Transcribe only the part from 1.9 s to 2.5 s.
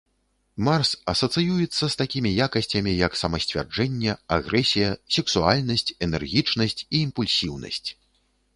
такімі